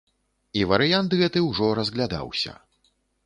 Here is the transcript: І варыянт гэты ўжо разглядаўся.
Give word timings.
І 0.59 0.63
варыянт 0.71 1.11
гэты 1.19 1.43
ўжо 1.49 1.67
разглядаўся. 1.81 2.57